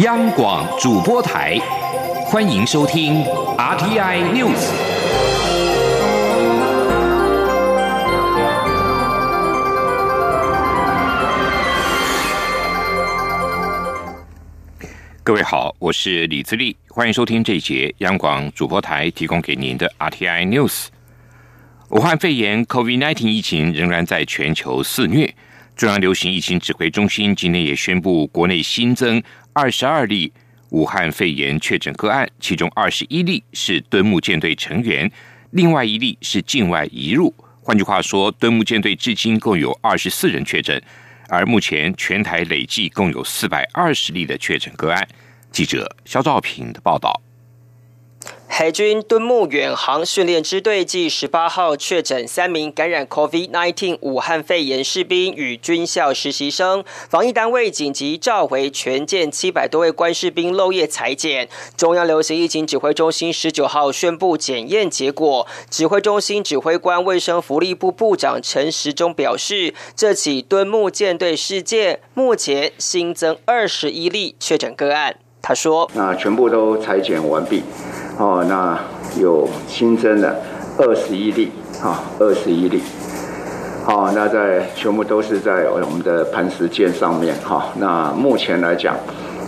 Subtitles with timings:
[0.00, 1.58] 央广主播台，
[2.26, 3.24] 欢迎收听
[3.56, 4.70] RTI News。
[15.22, 20.88] 各位好，我是李自立，欢迎收听这一节央广主播台提供给您的 RTI News。
[21.88, 25.34] 武汉肺炎 COVID-19 疫情仍然在全球肆虐。
[25.74, 29.22] 中央流行疫情指挥中心今天也宣布，国内新增
[29.58, 30.30] 二十二例
[30.68, 35.10] 武汉肺炎确诊个案，其中二十一例是敦木舰队成员，
[35.52, 37.34] 另外一例是境外移入。
[37.62, 40.78] 换句话说，敦木舰队至今共有二十四人确诊，
[41.30, 45.08] 而目前全台累计共有四百二十例的确诊个案。
[45.50, 47.18] 记者肖兆平的报道。
[48.48, 61.48] 海军敦木远航训练支队继十八号确诊三名感染 COVID-19 武汉肺炎士兵与军校实习生，防疫单位紧急召回全舰七百多位官士兵漏夜裁剪。
[61.76, 75.16] 中央流行疫情指挥中心十九号宣布检验结果，指挥中心指挥官卫生福利部部长陈时中表示，这起敦木舰队事件目前新增二十一例确诊个案。
[75.42, 77.62] 他说：“那全部都裁剪完毕。”
[78.18, 78.78] 哦，那
[79.20, 80.40] 有新增的
[80.78, 82.82] 二十一例，哈，二十一例，
[83.84, 88.96] 好，那在全部都是在我们的磐石舰上面，哈，那目前来讲。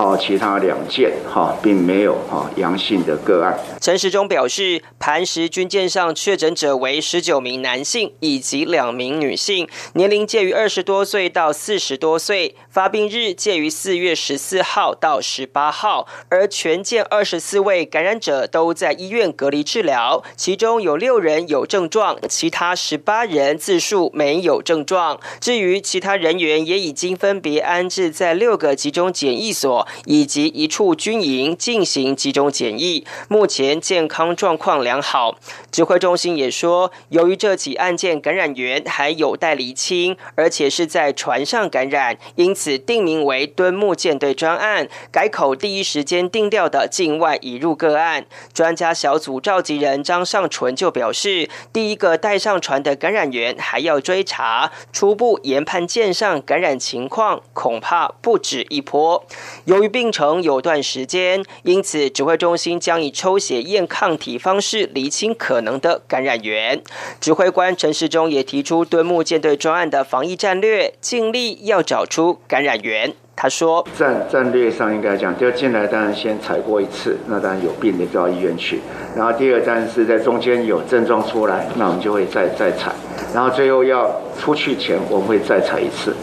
[0.00, 3.54] 好，其他两件哈，并没有哈阳性的个案。
[3.82, 16.08] 陈时中表示，磐石军舰上确诊者为十九名男性以及两名女性，年龄介于二十多岁到四十多岁，发病日介于四月十四号到十八号。
[16.30, 25.20] 而全舰二十四位感染者都在医院隔离治疗，其中有六人有症状，其他十八人自述没有症状。
[25.38, 29.86] 至于其他人员，也已经分别安置在六个集中检疫所。
[30.04, 35.36] 以及一处军营进行集中检疫，目前健康状况良好。
[35.70, 48.26] 指挥中心也说，由于这起案件感染源还有待厘清，而且是在船上感染，因此定名为敦木舰队专案，改口第一时间定调的境外移入个案。
[48.52, 59.24] 专家小组召集人张尚纯就表示，第一个带上船的感染源还要追查，初步研判舰上感染情况恐怕不止一波。
[59.64, 66.82] 由由于病程有段时间，因此指挥中心将以抽血验抗体方式厘清可能的感染源。
[67.18, 73.14] 指挥官陈世忠也提出敦木舰队专案的防疫战略，尽力要找出感染源。
[73.34, 78.82] 他说：战战略上应该讲，就进来当然先采过一次，那当然有病的就到医院去。
[79.16, 82.92] 然后第二站是在中间有症状出来，那我们就会再再采。
[83.32, 86.14] 然后最后要出去前，我们会再采一次。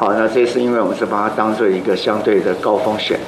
[0.00, 3.20] 好，那这是因为我们是把它当做一个相对的高风险。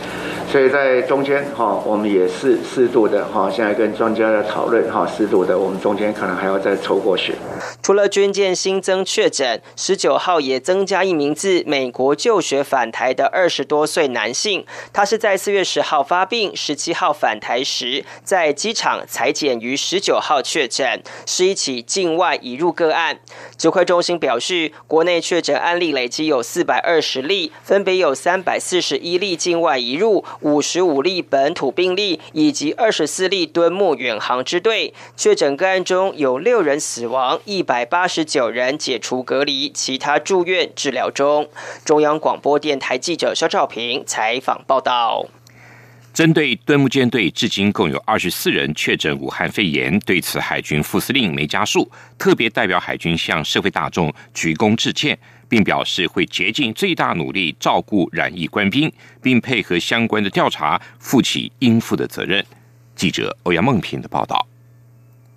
[0.51, 7.35] 所以在中间哈，我们也是适度的哈，现在跟专家在讨论哈，适度的，我们中间可能还要再抽过血。
[7.83, 23.19] 除了军舰新增确诊，十九号也增加一名自美国就学返台的二十多岁男性，他是在四月十号发病，十七号返台时在机场裁剪，于十九号确诊，是一起境外移入个案。
[23.63, 30.25] 指挥中心表示，国内确诊案例累计有四百二十例，分别有三百四十一例境外移入。
[30.41, 41.49] 五十五例本土病例以及二十四例敦睦远航支队确诊个案中有六人死亡，一百八十九人解除隔离，其他住院治疗中。
[41.85, 45.27] 中央广播电台记者肖照平采访报道。
[46.13, 55.19] 针对敦木舰队至今共有二十四人确诊武汉肺炎，对此海军副司令梅家树特别代表海军向社会大众鞠躬致歉。
[55.53, 58.91] 并表示会竭尽最大努力照顾染疫官兵，
[59.21, 62.43] 并配合相关的调查，负起应负的责任。
[62.97, 64.49] 记者欧阳梦平的报道。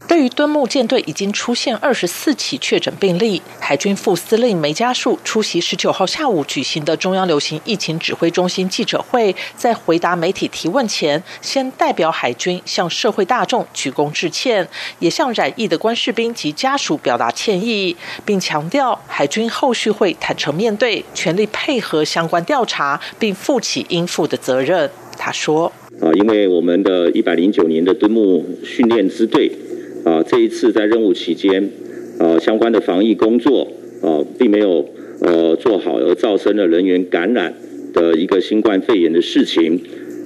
[0.07, 14.67] 对于敦木舰队已经出现二十四起确诊病例，海军副司令梅家树出席十九号下午举行的中央流行疫情指挥中心记者会，在回答媒体提问前，先代表海军向社会大众鞠躬致歉，
[14.99, 24.89] 也向染疫的官士兵及家属表达歉意，并强调海军后续会坦诚面对，全力配合相关调查，并负起应负的责任。
[25.17, 29.51] 他说：“啊，因为我们的一百零九年的敦木训练支队。”
[30.05, 31.69] 啊，这一次在任务期间，
[32.19, 33.67] 呃，相关的防疫工作，
[34.01, 34.87] 啊，并没有
[35.19, 37.53] 呃做好，而造成了人员感染
[37.93, 39.81] 的一个新冠肺炎的事情。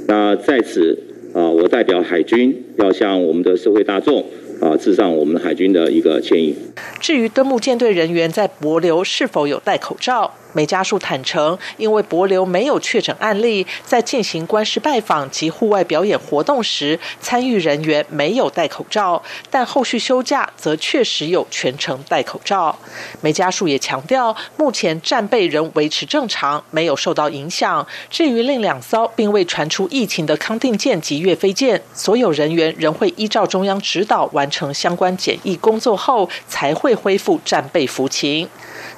[0.08, 1.00] 那在此，
[1.34, 4.26] 啊，我代表海军要向我们的社会大众。
[4.60, 6.54] 啊，致上我们海军的一个歉意。
[7.00, 22.78] 至于敦木舰队人员在泊流是否有戴口罩，美家树坦承，因为博流没有确诊案例，在进行官司拜访及户外表演活动时，参与人员没有戴口罩，但后续休假则确实有全程戴口罩。
[23.22, 27.86] 美家树也强调，目前战备仍维持正常，没有受到影响。
[28.10, 38.48] 至于另两艘并未传出疫情的康定舰及岳飞舰，所有人员仍会依照中央指导完成相关检疫工作后，才会恢复战备服勤。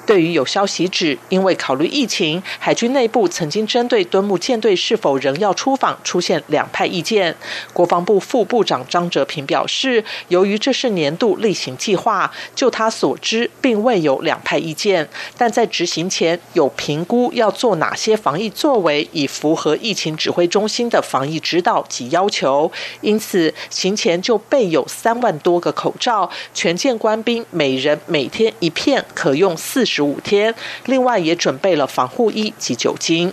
[0.04, 7.36] 对于有消息指，因为考虑疫情，海军内部曾经针对敦睦舰队是否仍要出访出现两派意见。
[7.72, 15.08] 国防部副部长张哲平表示，由于这是年度例行计划，就他所知，并未有两派意见。
[15.38, 22.70] 但在执行前，有评估要做哪些防疫作为，以符合疫情指挥中心的防疫指导及要求。
[23.02, 29.86] 因此，行前就备有三万多个口罩，全舰官兵每人每天一片，可用四。
[29.92, 30.54] 十五天，
[30.86, 33.30] 另外也准备了防护衣及酒精。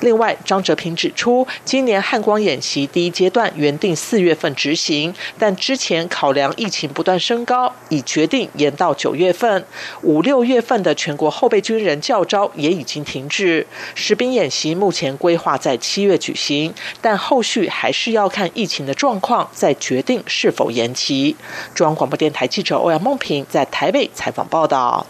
[0.00, 9.64] 另外，张哲平指出，今年汉光演习第一阶段原定四月份执行，但之前考量疫情不断升高，已决定延到九月份。
[10.02, 13.64] 五六月份的全国后备军人教招也已经停止。
[13.94, 21.36] 实兵演习目前规划在七月举行，但后续还是要看疫情的状况，再决定是否延期。
[21.74, 25.06] 中央广播电台记者欧阳梦平在台北采访报道。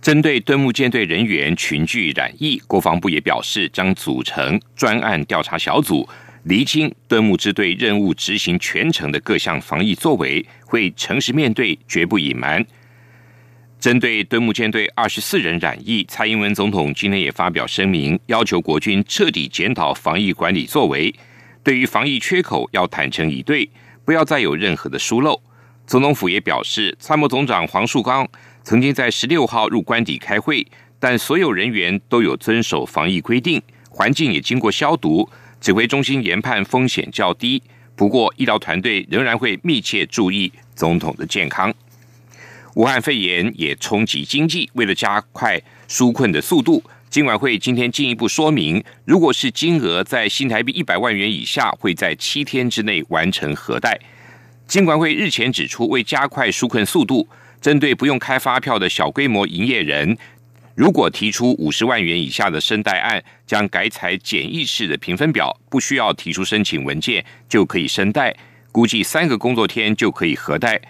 [0.00, 6.08] 针对敦睦舰队人员群聚染疫，国防部也表示将组成专案调查小组，
[6.44, 12.64] 厘清敦睦支队任务执行全程的各项防疫作为，会诚实面对，绝不隐瞒。
[13.80, 21.12] 针对敦睦舰队二十四人染疫，蔡英文总统今天也发表声明，要求国军彻底检讨防疫管理作为，
[21.64, 23.68] 对于防疫缺口要坦诚以对，
[24.04, 25.42] 不要再有任何的疏漏。
[25.86, 28.28] 总统府也表示，参谋总长黄树刚
[28.68, 30.66] 曾经在十六号入官邸开会，
[31.00, 35.26] 但所有人员都有遵守防疫规定，环境也经过消毒。
[35.58, 37.62] 指挥中心研判风险较低，
[37.96, 41.72] 不过医疗团队仍然会密切注意总统的健康。
[42.74, 53.98] 武汉肺炎也冲击经济，为了加快纾困的速度，金管会今天进一步说明，如果是金额在新台币一百万元以下，会在七天之内完成核贷。
[54.66, 57.26] 金管会日前指出，为加快纾困速度，
[57.60, 60.16] 针对不用开发票的小规模营业人，
[60.74, 68.34] 如果提出五十万元以下的申贷案，将改采简易式的评分表，不需要提出申请文件就可以申贷，
[68.70, 70.80] 估计三个工作天就可以核贷。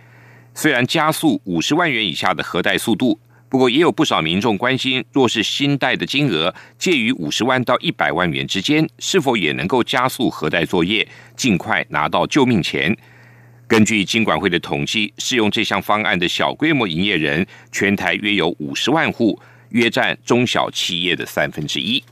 [0.55, 3.19] 虽然加速五十万元以下的核贷速度，
[3.49, 12.95] 不过也有不少民众关心，若是新贷的金额介于五十万到一百万元之间，是否也能够加速核贷作业，尽快拿到救命钱？
[13.69, 19.39] 根据金管会的统计，适用这项方案的小规模营业人，全台约有五十万户，
[19.69, 22.03] 约占中小企业的三分之一。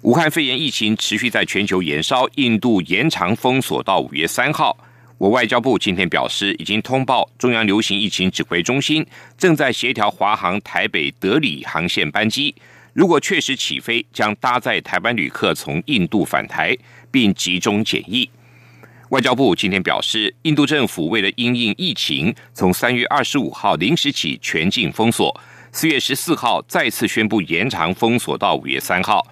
[0.00, 4.74] 武汉肺炎疫情持续在全球延烧，印度延长封锁到五月三号。
[5.18, 9.06] 我外交部今天表示，已经通报中央流行疫情指挥中心，
[9.36, 12.54] 正在协调华航台北德里航线班机。
[12.94, 16.74] 如果确实起飞，将搭载台湾旅客从印度返台，
[17.10, 18.28] 并集中检疫。
[19.12, 25.38] 外交部今天表示，印度政府为了因应疫情，从三月二十五号零时起全境封锁，
[25.70, 29.22] 四月十四号再次宣布延长封锁到五月三号。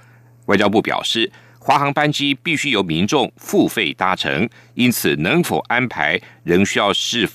[0.44, 7.26] 外交部表示，华航班机必须由民众付费搭乘，因此能否安排仍需要是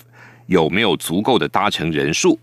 [0.46, 2.38] 有没有足够的搭乘人数。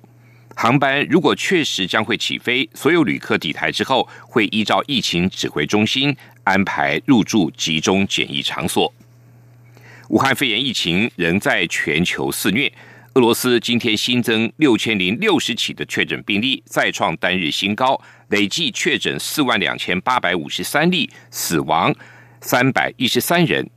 [0.54, 6.14] 航班如果确实将会起飞，所有旅客抵台之后，会依照疫情指挥中心
[6.44, 8.94] 安排入住集中检疫场所。
[10.14, 12.72] 武汉肺炎疫情仍在全球肆虐。
[13.16, 21.92] 俄罗斯今天新增六千零六十起的确诊病例，再创单日新高，累计确诊四万两千八百五十三例，死亡
[22.42, 23.68] 三百一十三人。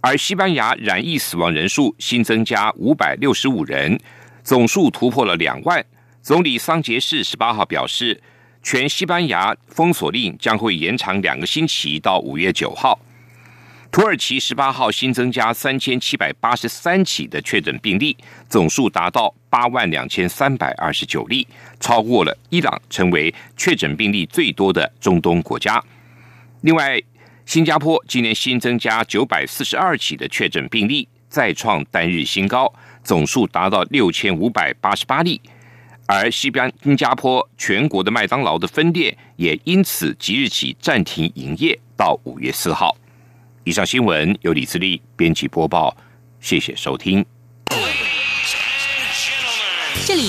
[0.00, 3.96] 而西班牙染疫死亡人数新增加五百六十五人，
[4.42, 5.86] 总数突破了两万。
[6.20, 8.20] 总理桑杰士十八号表示，
[8.64, 12.98] 全西班牙封锁令将会延长两个星期，到五月九号。
[13.94, 18.16] 土耳其十八号新增加三千七百八十三起的确诊病例，
[18.48, 21.46] 总数达到八万两千三百二十九例，
[21.78, 25.80] 超过了伊朗，成为确诊病例最多的中东国家。
[26.62, 27.00] 另外，
[27.46, 32.74] 新加坡今年新增加九百四十二起的确诊病例，再创单日新高，
[33.04, 35.40] 总数达到六千五百八十八例。
[36.06, 42.96] 而西边新加坡全国的麦当劳的分店也因此即日起暂停营业到五月四号。
[43.66, 45.96] 以上新闻由李自力编辑播报，
[46.38, 47.24] 谢谢收听。
[50.06, 50.22] 这里